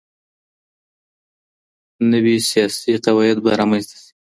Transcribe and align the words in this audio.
نوي 2.11 2.35
سياسي 2.49 2.91
قواعد 3.05 3.37
به 3.43 3.51
رامينځته 3.59 3.97
سي. 4.03 4.11